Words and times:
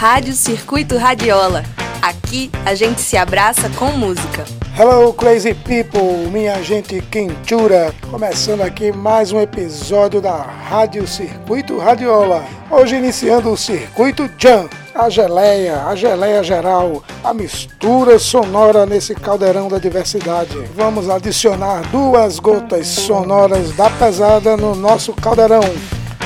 Rádio 0.00 0.32
Circuito 0.32 0.96
Radiola. 0.96 1.62
Aqui 2.00 2.50
a 2.64 2.74
gente 2.74 3.02
se 3.02 3.18
abraça 3.18 3.68
com 3.78 3.92
música. 3.92 4.46
Hello 4.78 5.12
Crazy 5.12 5.52
People, 5.52 6.26
minha 6.32 6.62
gente 6.62 7.02
quentura, 7.02 7.94
começando 8.10 8.62
aqui 8.62 8.92
mais 8.92 9.30
um 9.30 9.38
episódio 9.38 10.22
da 10.22 10.36
Rádio 10.38 11.06
Circuito 11.06 11.78
Radiola. 11.78 12.46
Hoje 12.70 12.96
iniciando 12.96 13.50
o 13.50 13.58
Circuito 13.58 14.26
Jam, 14.38 14.70
a 14.94 15.10
geleia, 15.10 15.84
a 15.84 15.94
geleia 15.94 16.42
geral, 16.42 17.04
a 17.22 17.34
mistura 17.34 18.18
sonora 18.18 18.86
nesse 18.86 19.14
caldeirão 19.14 19.68
da 19.68 19.78
diversidade. 19.78 20.56
Vamos 20.74 21.10
adicionar 21.10 21.82
duas 21.90 22.38
gotas 22.38 22.86
sonoras 22.86 23.76
da 23.76 23.90
pesada 23.90 24.56
no 24.56 24.74
nosso 24.74 25.12
caldeirão, 25.12 25.60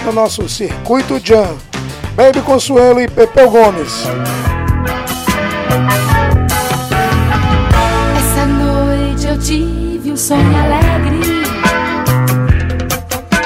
no 0.04 0.12
nosso 0.12 0.48
Circuito 0.48 1.18
Jam. 1.18 1.58
Baby 2.14 2.42
Consuelo 2.42 3.00
e 3.00 3.08
Pepeu 3.08 3.50
Gomes. 3.50 4.04
Essa 8.16 8.46
noite 8.46 9.26
eu 9.26 9.38
tive 9.38 10.12
um 10.12 10.16
sonho 10.16 10.56
alegre. 10.56 11.42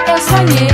Eu 0.07 0.19
sonhei, 0.19 0.68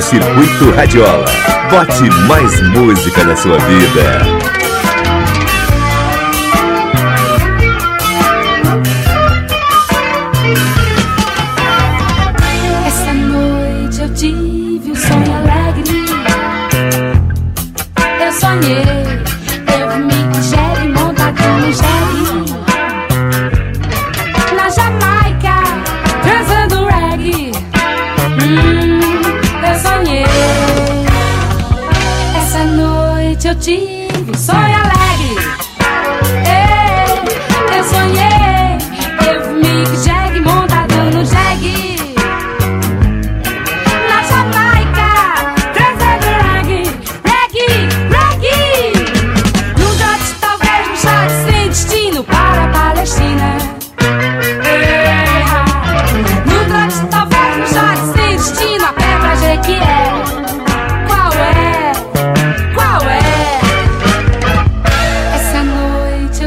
Circuito 0.00 0.70
Radiola. 0.74 1.24
Bote 1.70 2.10
mais 2.28 2.60
música 2.70 3.24
na 3.24 3.36
sua 3.36 3.58
vida. 3.58 4.55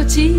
ti. 0.10 0.39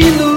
lindo 0.00 0.29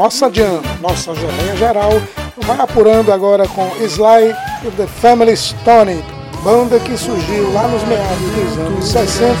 nossa 0.00 0.30
Jam, 0.32 0.62
nossa 0.80 1.12
geleia 1.12 1.56
geral, 1.56 2.00
vai 2.46 2.60
apurando 2.60 3.12
agora 3.12 3.48
com 3.48 3.68
Sly 3.80 4.32
e 4.64 4.70
The 4.76 4.86
Family 4.86 5.36
Stone, 5.36 6.04
banda 6.44 6.78
que 6.78 6.96
surgiu 6.96 7.52
lá 7.52 7.66
nos 7.66 7.82
meados 7.82 8.16
dos 8.16 8.58
anos 8.58 8.84
60, 8.84 9.36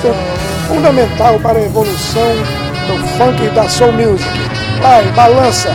fundamental 0.66 1.38
para 1.38 1.60
a 1.60 1.62
evolução 1.62 2.34
do 2.88 3.06
funk 3.16 3.40
e 3.40 3.50
da 3.50 3.68
soul 3.68 3.92
music. 3.92 4.28
Vai, 4.82 5.04
balança! 5.12 5.70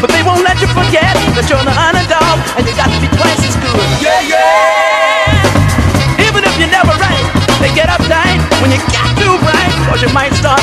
But 0.00 0.10
they 0.10 0.22
won't 0.22 0.44
let 0.44 0.60
you 0.60 0.68
forget 0.68 1.14
that 1.34 1.50
you're 1.50 1.58
the 1.58 1.74
underdog 1.74 2.38
and 2.56 2.64
you 2.64 2.74
got 2.76 2.86
to 2.86 3.00
be 3.00 3.08
twice 3.16 3.42
as 3.42 3.56
good. 3.56 4.02
Yeah, 4.02 4.20
yeah! 4.20 4.87
When 8.60 8.72
you 8.72 8.78
got 8.90 9.14
too 9.16 9.38
bright, 9.38 9.70
cause 9.86 10.02
you 10.02 10.12
might 10.12 10.32
start 10.34 10.57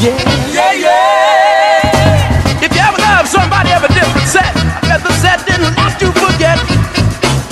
Yeah, 0.00 0.16
yeah, 0.48 0.72
yeah. 0.80 2.64
If 2.64 2.72
you 2.72 2.80
ever 2.80 2.96
love 3.04 3.28
somebody 3.28 3.68
of 3.76 3.84
a 3.84 3.92
different 3.92 4.24
set, 4.24 4.48
I 4.56 4.80
bet 4.88 5.04
the 5.04 5.12
set 5.20 5.44
didn't 5.44 5.76
let 5.76 6.00
you 6.00 6.08
forget. 6.16 6.56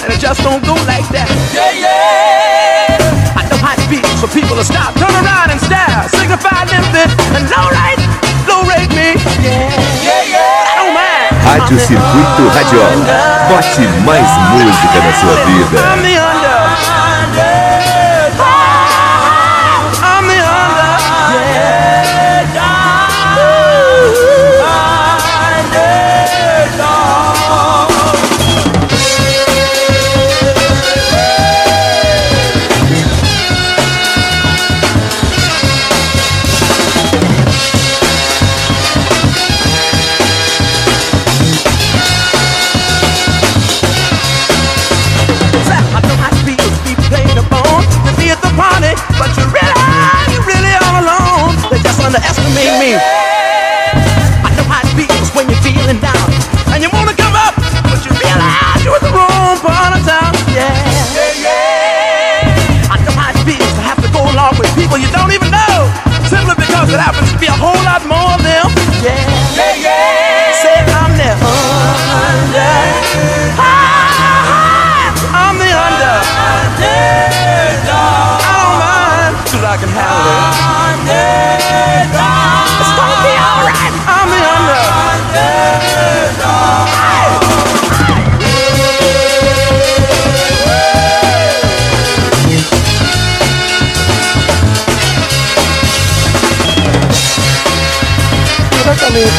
And 0.00 0.09
it 0.09 0.17
just 0.17 0.40
don't 0.40 0.64
go 0.64 0.73
like 0.88 1.05
that. 1.12 1.28
Yeah, 1.52 1.69
yeah. 1.76 3.37
I 3.37 3.45
know 3.52 3.61
how 3.61 3.76
feels 3.93 4.17
for 4.17 4.33
people 4.33 4.57
to 4.57 4.64
stop, 4.64 4.97
turn 4.97 5.12
around 5.12 5.52
and 5.52 5.61
stare, 5.61 6.09
signify 6.09 6.64
limpid 6.73 7.12
and 7.37 7.45
low 7.52 7.69
rate, 7.69 8.00
low 8.49 8.64
rate 8.64 8.88
me. 8.97 9.21
Yeah, 9.45 9.69
yeah, 10.00 10.33
yeah. 10.33 10.73
I 10.73 10.81
don't 10.81 10.97
mind. 10.97 11.28
Rádio 11.45 11.76
Circuito 11.76 12.49
Radiola. 12.49 13.45
Bote 13.52 13.85
mais 14.09 14.25
música 14.57 14.99
na 15.05 15.12
sua 15.21 15.37
vida. 15.45 16.38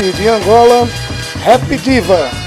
De 0.01 0.29
Angola, 0.29 0.88
Rap 1.46 1.62
Diva. 1.84 2.38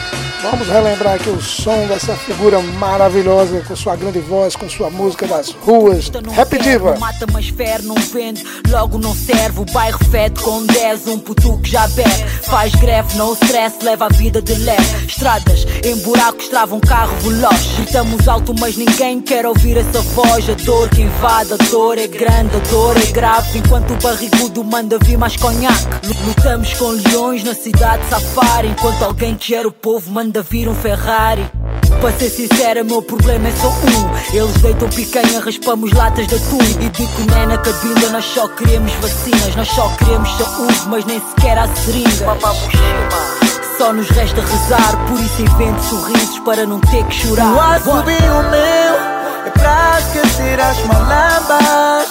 Vamos 0.52 0.68
relembrar 0.68 1.14
aqui 1.14 1.30
o 1.30 1.40
som 1.40 1.86
dessa 1.86 2.14
figura 2.14 2.60
maravilhosa 2.60 3.62
com 3.66 3.74
sua 3.74 3.96
grande 3.96 4.18
voz, 4.20 4.54
com 4.54 4.68
sua 4.68 4.90
música 4.90 5.26
das 5.26 5.50
ruas. 5.50 6.10
Rap 6.30 6.58
Diva. 6.58 6.94
Mata, 6.98 7.26
mas 7.32 7.48
fere, 7.48 7.82
não 7.84 7.94
vende, 7.94 8.44
logo 8.68 8.98
não 8.98 9.14
serve. 9.14 9.60
O 9.60 9.64
bairro 9.64 9.98
fede 10.10 10.42
com 10.42 10.66
10, 10.66 11.08
um 11.08 11.18
puto 11.18 11.56
que 11.56 11.70
já 11.70 11.88
bebe. 11.88 12.28
Faz 12.42 12.74
greve, 12.74 13.16
não 13.16 13.32
stress, 13.32 13.82
leva 13.82 14.04
a 14.04 14.08
vida 14.10 14.42
de 14.42 14.54
leve. 14.56 15.06
Estradas 15.06 15.66
em 15.82 15.96
buracos 16.02 16.48
travam 16.48 16.76
um 16.76 16.80
carro 16.82 17.16
veloz. 17.20 17.68
Gritamos 17.78 18.28
alto, 18.28 18.54
mas 18.60 18.76
ninguém 18.76 19.22
quer 19.22 19.46
ouvir 19.46 19.78
essa 19.78 20.02
voz. 20.02 20.50
A 20.50 20.54
dor 20.66 20.90
que 20.90 21.00
invade, 21.00 21.54
a 21.54 21.56
dor 21.70 21.96
é 21.96 22.06
grande, 22.06 22.54
a 22.56 22.70
dor 22.70 22.94
é 22.98 23.06
grave. 23.10 23.58
Enquanto 23.58 23.94
o 23.94 23.96
barrigudo 24.02 24.62
manda 24.62 24.98
vir 24.98 25.16
mais 25.16 25.34
conhaque. 25.34 25.86
Lutamos 26.26 26.74
com 26.74 26.90
leões 26.90 27.42
na 27.42 27.54
cidade 27.54 28.02
safari. 28.10 28.68
Enquanto 28.68 29.02
alguém 29.02 29.34
que 29.34 29.48
gera 29.48 29.66
o 29.66 29.72
povo 29.72 30.10
manda 30.10 30.41
vir 30.42 30.68
um 30.68 30.74
Ferrari. 30.74 31.44
Para 32.00 32.12
ser 32.12 32.30
sincera, 32.30 32.82
meu 32.82 33.00
problema 33.02 33.48
é 33.48 33.52
só 33.52 33.68
um. 33.68 34.36
Eles 34.36 34.60
deitam 34.60 34.88
picanha, 34.88 35.40
raspamos 35.40 35.92
latas 35.92 36.26
de 36.26 36.34
atum. 36.34 36.58
E 36.80 36.88
digo 36.88 37.30
né 37.30 37.46
na 37.46 37.58
cabinda, 37.58 38.08
nós 38.10 38.24
só 38.24 38.48
queremos 38.48 38.92
vacinas. 38.94 39.54
Nós 39.54 39.68
só 39.68 39.88
queremos 39.98 40.36
saúde, 40.36 40.82
mas 40.88 41.04
nem 41.04 41.20
sequer 41.20 41.58
há 41.58 41.68
seringas. 41.68 42.18
Só 43.78 43.92
nos 43.92 44.08
resta 44.10 44.40
rezar, 44.40 45.06
por 45.08 45.20
isso 45.20 45.42
invento 45.42 45.82
sorrisos 45.82 46.38
para 46.40 46.66
não 46.66 46.80
ter 46.80 47.04
que 47.06 47.14
chorar. 47.14 47.52
O 47.52 47.60
assobio 47.60 48.42
meu 48.50 48.94
é 49.46 49.50
pra 49.50 49.98
esquecer 50.00 50.60
as 50.60 50.78
malambas. 50.86 52.08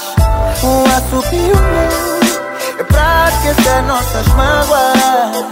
O 0.63 0.85
assobio 0.97 1.55
meu 1.55 2.79
é 2.79 2.83
pra 2.83 3.29
esquecer 3.29 3.83
nossas 3.83 4.27
mágoas. 4.35 5.45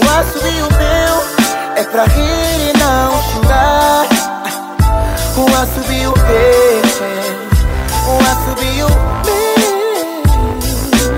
O 0.00 0.10
assobio 0.18 0.68
meu 0.78 1.41
é 1.76 1.84
pra 1.84 2.04
rir 2.04 2.70
e 2.70 2.72
não 2.78 3.22
chorar. 3.22 4.06
O 5.36 5.46
assobio 5.62 6.12
meu, 6.12 6.92
o 8.06 8.18
assobio 8.20 8.86
meu. 9.24 9.41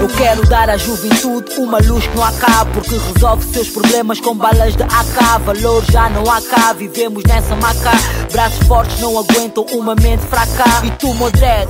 Eu 0.04 0.08
quero 0.08 0.46
dar 0.46 0.68
à 0.68 0.76
juventude 0.76 1.54
uma 1.56 1.78
luz 1.78 2.06
que 2.06 2.14
não 2.14 2.24
acaba 2.24 2.70
Porque 2.72 2.94
resolve 2.94 3.54
seus 3.54 3.70
problemas 3.70 4.20
com 4.20 4.36
balas 4.36 4.76
de 4.76 4.82
AK 4.82 5.40
Valor 5.46 5.82
já 5.90 6.10
não 6.10 6.30
há 6.30 6.42
cá, 6.42 6.74
vivemos 6.74 7.24
nessa 7.24 7.56
maca. 7.56 7.90
Braços 8.30 8.66
fortes 8.66 9.00
não 9.00 9.18
aguentam 9.18 9.64
uma 9.72 9.94
mente 9.94 10.22
fraca. 10.26 10.64
E 10.84 10.90
tu, 10.90 11.14
Modred, 11.14 11.68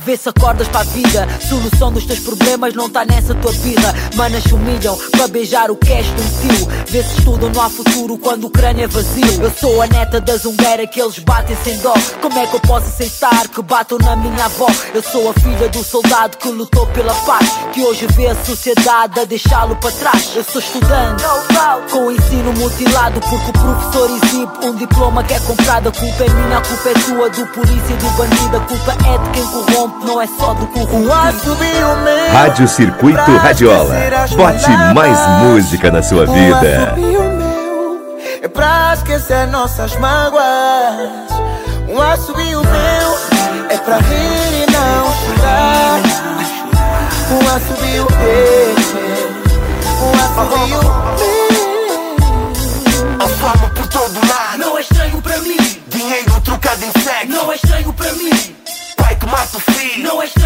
vê 0.00 0.16
se 0.16 0.28
acordas 0.28 0.66
para 0.66 0.80
a 0.80 0.84
vida. 0.84 1.28
Solução 1.48 1.92
dos 1.92 2.04
teus 2.06 2.18
problemas 2.18 2.74
não 2.74 2.90
tá 2.90 3.04
nessa 3.04 3.34
tua 3.36 3.52
birra 3.52 3.94
Manas 4.16 4.44
humilham 4.46 4.98
para 5.12 5.28
beijar 5.28 5.70
o 5.70 5.76
cash 5.76 6.06
de 6.06 6.22
um 6.22 6.54
tio 6.54 6.68
Vê 6.88 7.04
se 7.04 7.18
estudam, 7.18 7.50
não 7.50 7.62
há 7.62 7.70
futuro 7.70 8.18
quando 8.18 8.48
o 8.48 8.50
crânio 8.50 8.84
é 8.84 8.88
vazio. 8.88 9.42
Eu 9.42 9.50
sou 9.52 9.80
a 9.80 9.86
neta 9.86 10.20
da 10.20 10.36
zungueira 10.36 10.88
que 10.88 11.00
eles 11.00 11.20
batem 11.20 11.56
sem 11.62 11.78
dó. 11.78 11.94
Como 12.20 12.36
é 12.36 12.46
que 12.48 12.56
eu 12.56 12.60
posso 12.60 12.88
aceitar 12.88 13.46
que 13.46 13.62
batam 13.62 13.96
na 13.98 14.16
minha 14.16 14.46
avó? 14.46 14.66
Eu 14.92 15.02
sou 15.02 15.30
a 15.30 15.34
filha 15.34 15.68
do 15.68 15.84
soldado 15.84 16.36
que 16.36 16.48
lutou 16.48 16.86
pela 16.88 17.14
paz 17.14 17.59
que 17.72 17.82
hoje 17.82 18.06
vê 18.16 18.28
a 18.28 18.34
sociedade 18.34 19.20
a 19.20 19.24
deixá-lo 19.24 19.76
para 19.76 19.92
trás. 19.92 20.32
Eu 20.34 20.44
sou 20.44 20.60
estudante 20.60 21.24
com 21.90 22.06
o 22.06 22.10
ensino 22.10 22.52
mutilado 22.54 23.20
porque 23.20 23.50
o 23.50 23.52
professor 23.52 24.10
exibe 24.10 24.66
um 24.66 24.74
diploma 24.74 25.22
que 25.24 25.34
é 25.34 25.40
comprado. 25.40 25.88
A 25.88 25.92
culpa 25.92 26.24
é 26.24 26.28
minha, 26.28 26.58
a 26.58 26.60
culpa 26.60 26.88
é 26.88 26.92
tua, 26.94 27.30
do 27.30 27.46
polícia 27.48 27.92
e 27.92 27.96
do 27.96 28.10
bandido. 28.10 28.56
A 28.56 28.60
culpa 28.60 28.92
é 28.92 29.18
de 29.18 29.30
quem 29.30 29.46
corrompe, 29.46 30.06
não 30.06 30.20
é 30.20 30.26
só 30.26 30.54
do 30.54 30.66
corrompido. 30.68 31.10
Rádio 32.32 32.68
Circuito 32.68 33.36
Radiola. 33.36 33.94
Bote 34.36 34.70
mais 34.94 35.18
música 35.44 35.90
na 35.90 36.02
sua 36.02 36.26
vida. 36.26 36.96
É 38.42 38.48
pra 38.48 38.94
esquecer 38.94 39.46
nossas 39.48 39.96
mágoas. 39.96 40.42
Um 41.88 42.00
assobio 42.00 42.60
meu 42.60 43.18
é 43.68 43.76
pra 43.78 43.96
rir 43.98 44.62
e 44.62 44.70
não 44.70 45.36
chorar. 45.36 46.29
Um 47.50 47.56
assobio 47.56 48.06
Um 50.00 50.12
assobio 50.22 50.80
A 53.18 53.28
fama 53.28 53.70
por 53.70 53.88
todo 53.88 54.14
lado. 54.28 54.58
Não 54.58 54.78
é 54.78 54.80
estranho 54.80 55.20
para 55.20 55.36
mim. 55.38 55.82
Dinheiro 55.88 56.40
trocado 56.42 56.84
em 56.84 56.92
sexo. 57.02 57.26
Não 57.26 57.50
é 57.50 57.56
estranho 57.56 57.92
para 57.92 58.12
mim. 58.12 58.54
Pai 58.96 59.16
que 59.16 59.26
mata 59.26 59.56
o 59.56 59.60
filho. 59.60 60.04
Não 60.04 60.22
é 60.22 60.26
estranho 60.26 60.39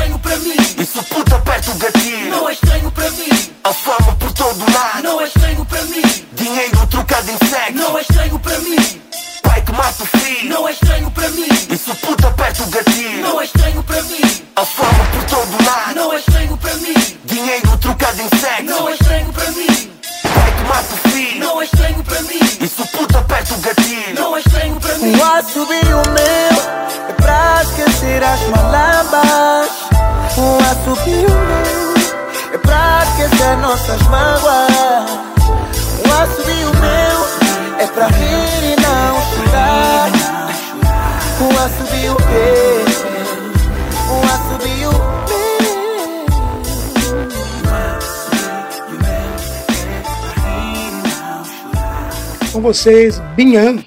Com 52.53 52.61
vocês, 52.61 53.19
Binhan, 53.35 53.83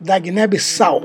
da 0.00 0.18
Guiné-Bissau. 0.18 1.02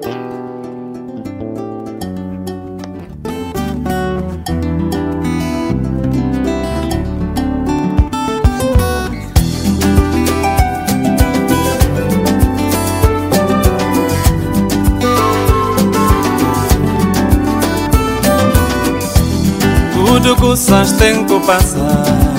Que 20.54 20.94
tem 20.98 21.25
que 21.25 21.40
passar. 21.40 22.36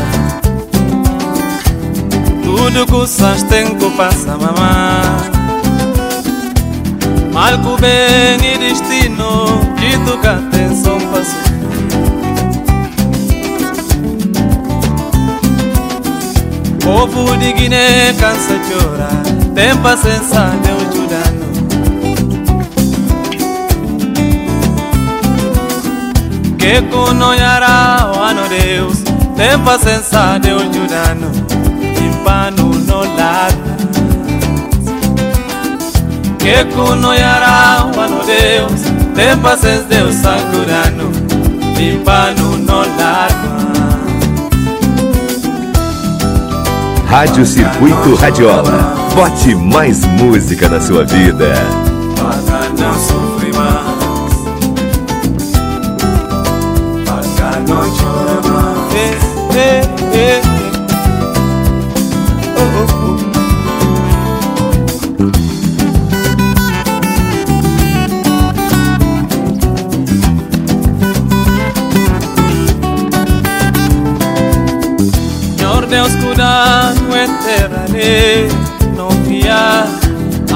Tudo 2.43 2.87
que 2.87 3.45
tem 3.49 3.75
que 3.77 3.91
passar, 3.97 4.39
mamãe 4.39 5.37
Mal 7.33 7.59
que 7.59 7.81
bem 7.81 8.55
e 8.55 8.59
destino 8.59 9.47
Que 9.77 9.99
tu 10.05 10.19
cá 10.19 10.35
atenção 10.35 10.99
passou 11.13 11.57
Povo 16.81 17.37
de 17.37 17.53
Guiné 17.53 18.15
cansa 18.19 18.59
de 18.59 18.73
chorar 18.73 19.23
Tem 19.55 19.77
paciência, 19.79 20.51
Deus 20.63 20.83
ajudando 20.83 21.36
Que 26.67 26.83
kunonyara 26.83 28.11
wano 28.19 28.43
Deus 28.49 28.99
Tem 29.37 29.57
paciência, 29.65 30.37
Deus 30.43 30.63
ajudando 30.63 31.31
Impano 32.05 32.75
no 32.75 33.05
larga 33.17 33.77
Que 36.41 36.65
kunonyara 36.75 37.85
wano 37.97 38.19
Deus 38.27 38.81
Tem 39.15 39.37
paciência, 39.37 39.85
Deus 39.85 40.17
ajudando 40.27 41.13
Impano 41.81 42.57
no 42.57 42.79
larga 42.99 43.57
Rádio 47.09 47.47
Circuito 47.47 48.17
Radiola. 48.17 48.93
Bote 49.15 49.55
mais 49.55 50.05
música 50.05 50.69
na 50.69 50.81
sua 50.81 51.05
vida. 51.05 51.55
novia 78.97 79.63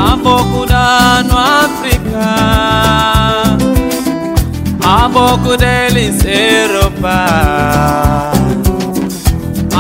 abokudan 0.09 1.31
afrika. 1.31 2.29
Abokudelis 4.99 6.21
europa. 6.25 7.19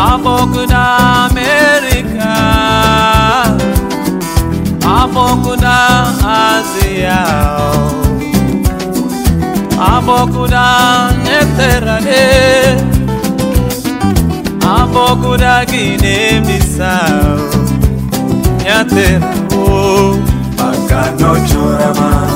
Abokuda 0.08 0.84
amerika. 1.26 2.32
Abokuda 4.98 5.78
asia. 6.38 7.20
Abokuda 9.92 10.66
neterade 11.24 12.26
abokuda 14.76 15.64
guinea 15.70 16.40
bissau. 16.46 17.59
tena 18.84 19.34
oh. 19.54 20.16
Bakanochorama 20.56 22.28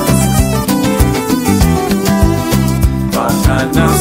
Bakanochorama 3.13 3.94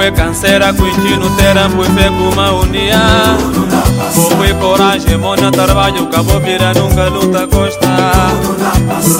Wewe 0.00 0.12
kansera 0.12 0.72
kuichinutera 0.72 1.68
mbuife 1.68 2.10
kumaunia 2.10 3.00
Wewe 4.40 4.54
coragem, 4.54 5.20
mona 5.20 5.50
trabalho, 5.50 6.06
cabo 6.06 6.38
vira 6.38 6.72
nunca 6.74 7.08
luta 7.10 7.46
costa 7.46 8.12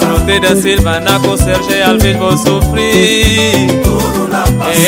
Ruti 0.09 0.39
da 0.39 0.55
Silva, 0.61 0.99
Naco, 0.99 1.37
Serge, 1.37 1.83
Alves, 1.83 2.17
vou 2.17 2.37
sofrer 2.37 3.69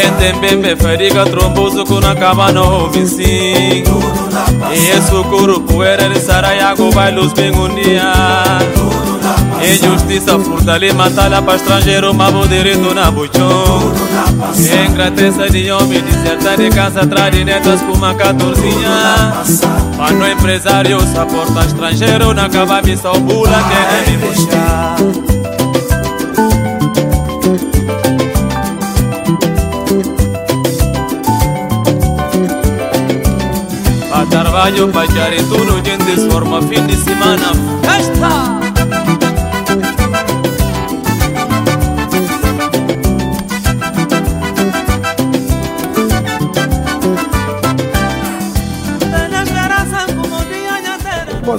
Entem 0.06 0.40
bembe, 0.42 0.76
feriga, 0.76 1.26
trombuzo, 1.26 1.86
kuna 1.86 2.16
cama 2.16 2.52
no 2.52 2.64
hovisim 2.64 3.84
Yesu 4.74 5.24
kuru, 5.30 5.62
poeira 5.62 6.10
de 6.10 6.20
Sarayago, 6.20 6.90
vai 6.92 7.12
luz 7.12 7.34
bem 7.34 7.52
unia 7.52 8.14
Injustiça, 9.64 10.38
furta 10.40 10.74
ali, 10.74 10.92
matalha 10.92 11.42
para 11.42 11.56
estrangeiro, 11.56 12.14
mas 12.14 12.50
direito 12.50 12.94
na 12.94 13.10
buchão 13.10 13.94
Engrateza 14.90 15.50
de 15.50 15.72
homem, 15.72 16.02
deserta 16.02 16.58
de 16.58 16.70
casa, 16.70 17.02
atrás 17.02 17.34
de 17.34 17.46
netas 17.46 17.82
com 17.82 17.94
uma 17.94 18.14
catorzinha. 18.14 19.34
Mano 19.98 20.28
empresário, 20.28 21.00
suporta 21.00 21.66
estrangeiro, 21.66 22.34
na 22.34 22.50
cava 22.50 22.82
vista 22.82 23.12
o 23.12 23.20
bula, 23.20 23.64
quer 23.70 24.12
me 24.12 24.18
deixar 24.18 24.96
Pa 34.10 34.26
trabalho, 34.30 34.90
pa 34.90 35.04
tudo, 35.50 35.82
gente, 35.84 36.30
forma 36.30 36.62
fim 36.62 36.86
de 36.86 36.96
semana, 36.98 37.52
festa! 37.82 38.53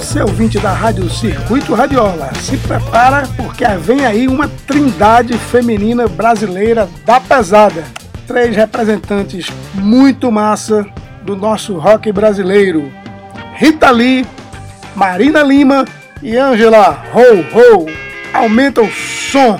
Você 0.05 0.21
ouvinte 0.21 0.59
da 0.59 0.71
Rádio 0.71 1.09
Circuito 1.09 1.73
Radiola, 1.73 2.31
se 2.35 2.55
prepara 2.57 3.27
porque 3.35 3.65
vem 3.65 4.05
aí 4.05 4.27
uma 4.27 4.47
trindade 4.47 5.35
feminina 5.35 6.07
brasileira 6.07 6.87
da 7.03 7.19
pesada. 7.19 7.83
Três 8.27 8.55
representantes 8.55 9.47
muito 9.73 10.31
massa 10.31 10.85
do 11.23 11.35
nosso 11.35 11.79
rock 11.79 12.11
brasileiro. 12.11 12.93
Rita 13.55 13.89
Lee, 13.89 14.23
Marina 14.95 15.41
Lima 15.41 15.85
e 16.21 16.37
Angela 16.37 17.03
Ho 17.11 17.39
Ho. 17.57 17.87
Aumenta 18.31 18.83
o 18.83 18.91
som. 18.91 19.57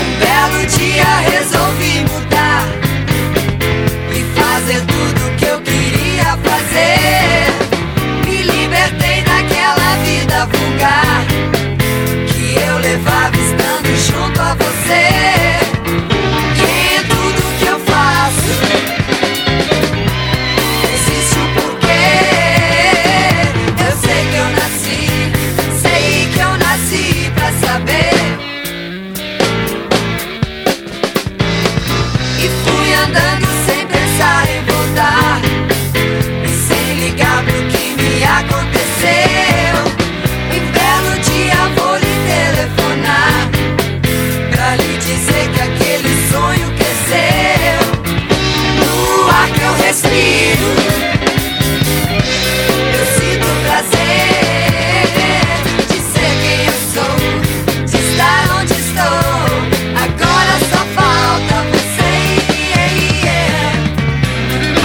Um 0.00 0.18
belo 0.18 0.66
dia 0.66 1.18
resolvi 1.18 1.67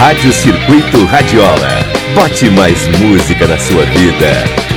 Rádio 0.04 0.34
Circuito 0.34 1.06
Radiola. 1.06 1.80
Bote 2.14 2.50
mais 2.50 2.86
música 2.98 3.46
na 3.46 3.58
sua 3.58 3.86
vida. 3.86 4.73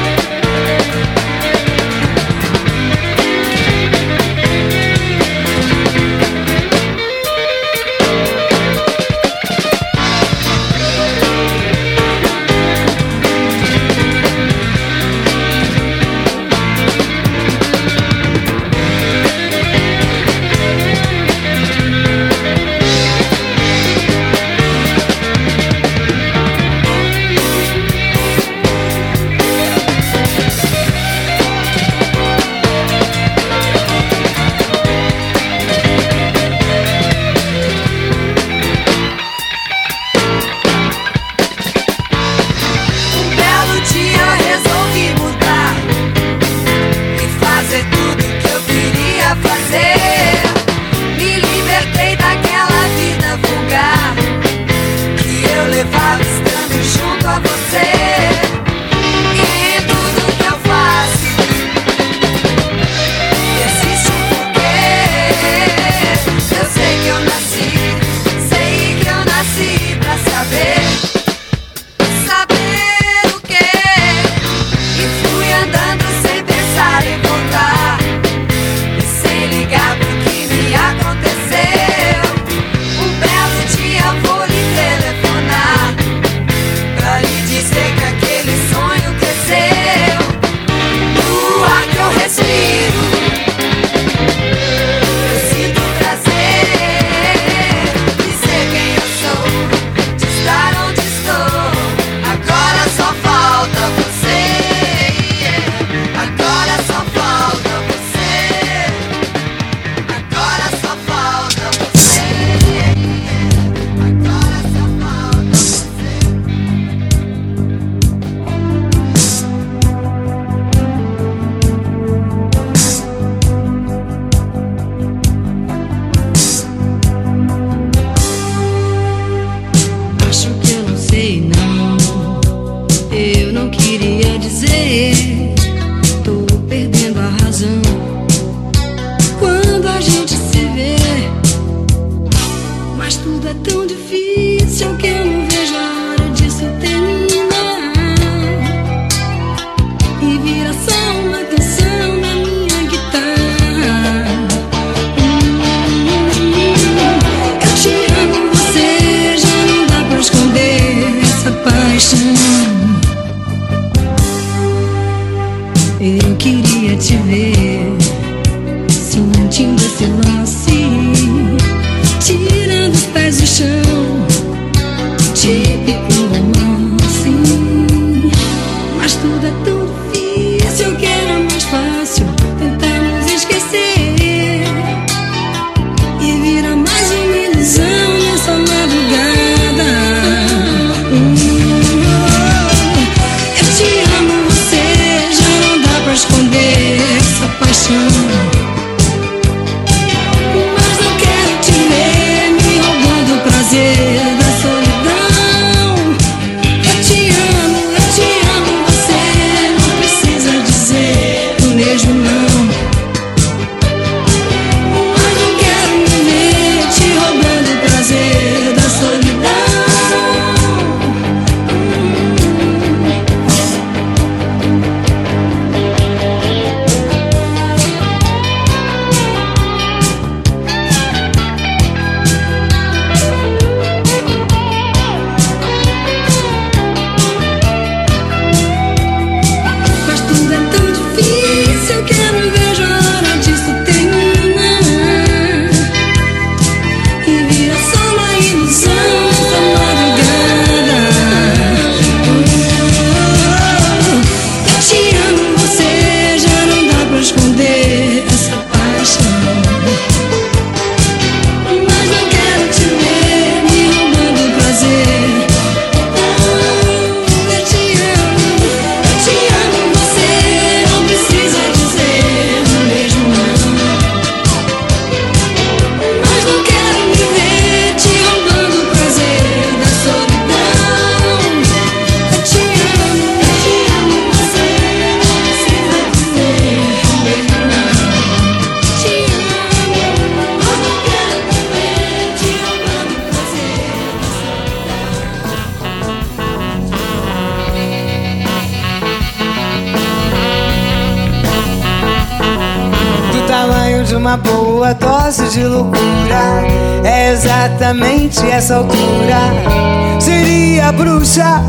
Exatamente 308.27 308.49
essa 308.51 308.75
altura. 308.75 310.19
Seria 310.19 310.91
bruxa, 310.91 311.61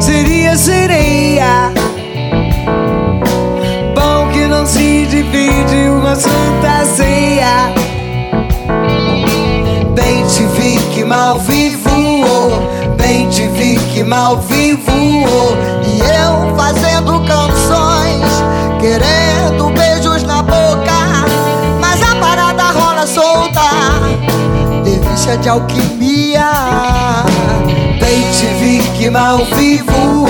seria 0.00 0.56
sereia. 0.56 0.99
Alquimia. 25.50 26.50
Bem 28.00 28.22
te 28.32 28.46
vi 28.60 28.82
que 28.96 29.10
mal 29.10 29.38
vivo, 29.56 30.26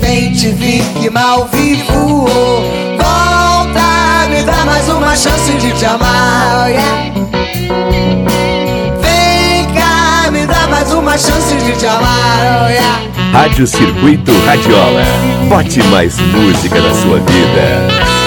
bem 0.00 0.32
te 0.32 0.50
vi 0.50 0.82
que 1.00 1.10
mal 1.10 1.48
vivo. 1.52 2.26
Volta, 2.98 4.28
me 4.28 4.42
dá 4.42 4.64
mais 4.64 4.88
uma 4.88 5.16
chance 5.16 5.52
de 5.52 5.72
te 5.72 5.84
amar. 5.86 6.70
yeah. 6.70 7.12
Vem 9.00 9.66
cá, 9.74 10.30
me 10.30 10.46
dá 10.46 10.66
mais 10.68 10.92
uma 10.92 11.16
chance 11.16 11.54
de 11.56 11.72
te 11.72 11.86
amar. 11.86 12.64
oh, 12.64 12.68
yeah. 12.68 13.02
Rádio 13.32 13.66
Circuito 13.66 14.32
Radiola. 14.44 15.04
Bote 15.48 15.82
mais 15.84 16.18
música 16.18 16.80
na 16.80 16.94
sua 16.94 17.18
vida. 17.20 18.21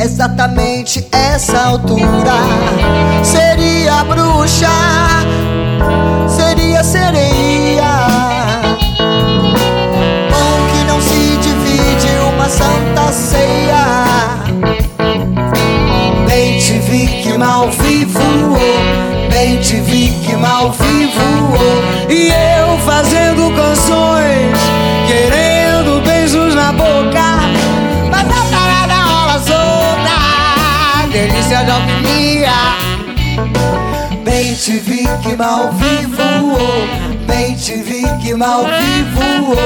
Exatamente 0.00 1.04
essa 1.10 1.58
altura. 1.58 2.32
Seria 3.24 4.04
bruxa, 4.04 4.68
seria 6.28 6.84
sereia. 6.84 8.06
Bom 10.30 10.68
que 10.70 10.84
não 10.84 11.00
se 11.00 11.36
divide 11.38 12.08
uma 12.32 12.48
santa 12.48 13.12
ceia. 13.12 13.84
Bem 16.28 16.58
te 16.60 16.78
vi 16.78 17.06
que 17.22 17.36
mal 17.36 17.68
vivo, 17.68 18.07
te 34.68 34.78
vi 34.80 35.02
que 35.22 35.34
mal 35.34 35.72
vivo, 35.72 36.58
bem 37.26 37.56
te 37.56 37.76
vi 37.76 38.02
que 38.20 38.34
mal 38.34 38.66
vivo. 38.66 39.56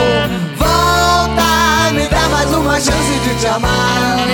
Volta, 0.57 1.93
me 1.93 2.07
dá 2.07 2.29
mais 2.29 2.49
uma 2.55 2.75
chance 2.75 3.19
de 3.25 3.35
te 3.35 3.47
amar. 3.49 4.29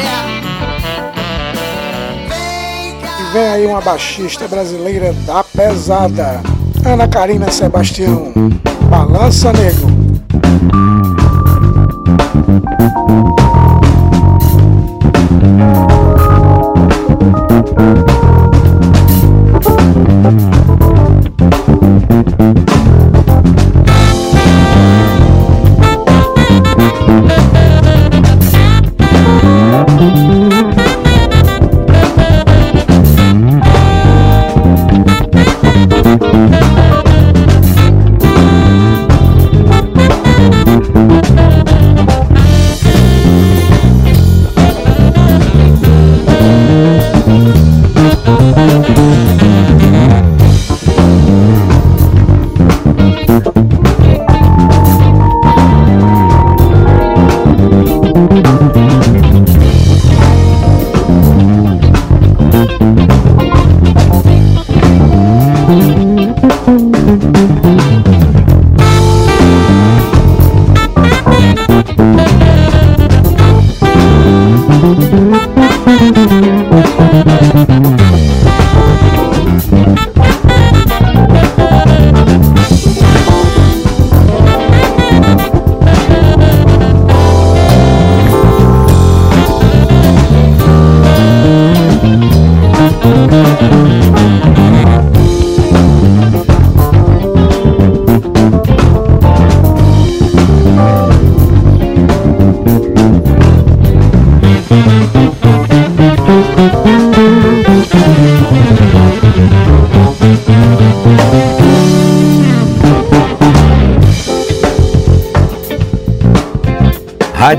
E 3.19 3.33
vem 3.33 3.49
aí 3.49 3.67
uma 3.67 3.81
baixista 3.81 4.47
brasileira 4.47 5.15
da 5.27 5.43
pesada, 5.43 6.43
Ana 6.85 7.09
Karina 7.09 7.51
Sebastião. 7.51 8.31
Balança 8.91 9.51
Negro. 9.55 9.89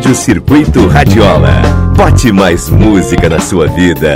Rádio 0.09 0.23
Circuito 0.23 0.87
Radiola. 0.87 1.61
Bote 1.95 2.31
mais 2.31 2.67
música 2.67 3.29
na 3.29 3.39
sua 3.39 3.67
vida. 3.67 4.15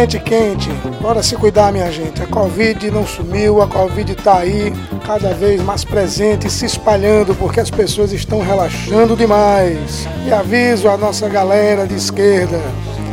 Gente 0.00 0.20
quente, 0.20 0.68
bora 1.00 1.22
se 1.22 1.34
cuidar, 1.36 1.72
minha 1.72 1.90
gente. 1.90 2.22
A 2.22 2.26
Covid 2.26 2.90
não 2.90 3.06
sumiu, 3.06 3.62
a 3.62 3.66
Covid 3.66 4.14
tá 4.16 4.38
aí, 4.38 4.70
cada 5.06 5.32
vez 5.32 5.62
mais 5.62 5.84
presente, 5.84 6.50
se 6.50 6.66
espalhando, 6.66 7.34
porque 7.34 7.60
as 7.60 7.70
pessoas 7.70 8.12
estão 8.12 8.40
relaxando 8.40 9.16
demais. 9.16 10.06
E 10.26 10.32
aviso 10.32 10.88
a 10.88 10.98
nossa 10.98 11.28
galera 11.28 11.86
de 11.86 11.94
esquerda: 11.94 12.60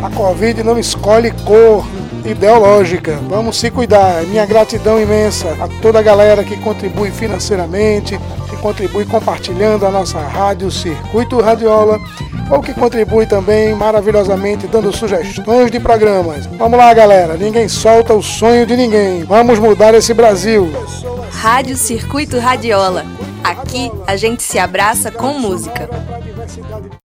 a 0.03 0.09
Covid 0.09 0.61
não 0.61 0.77
escolhe 0.77 1.31
cor 1.45 1.85
ideológica. 2.25 3.17
Vamos 3.29 3.57
se 3.57 3.71
cuidar. 3.71 4.21
Minha 4.23 4.45
gratidão 4.45 5.01
imensa 5.01 5.55
a 5.61 5.67
toda 5.81 5.99
a 5.99 6.03
galera 6.03 6.43
que 6.43 6.57
contribui 6.57 7.11
financeiramente, 7.11 8.19
que 8.49 8.57
contribui 8.57 9.05
compartilhando 9.05 9.85
a 9.85 9.91
nossa 9.91 10.19
rádio 10.19 10.69
Circuito 10.69 11.39
Radiola 11.39 11.97
ou 12.49 12.61
que 12.61 12.73
contribui 12.73 13.25
também 13.25 13.73
maravilhosamente 13.75 14.67
dando 14.67 14.95
sugestões 14.95 15.71
de 15.71 15.79
programas. 15.79 16.45
Vamos 16.45 16.77
lá, 16.77 16.93
galera. 16.93 17.35
Ninguém 17.35 17.67
solta 17.67 18.13
o 18.13 18.21
sonho 18.21 18.65
de 18.65 18.75
ninguém. 18.75 19.23
Vamos 19.23 19.59
mudar 19.59 19.93
esse 19.93 20.13
Brasil. 20.13 20.71
Rádio 21.31 21.75
Circuito 21.75 22.39
Radiola. 22.39 23.05
Aqui 23.43 23.91
a 24.07 24.15
gente 24.15 24.43
se 24.43 24.57
abraça 24.57 25.11
com 25.11 25.39
música. 25.39 25.89